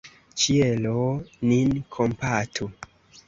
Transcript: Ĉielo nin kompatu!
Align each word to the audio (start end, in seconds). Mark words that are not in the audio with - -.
Ĉielo 0.43 0.95
nin 1.51 1.77
kompatu! 1.97 2.71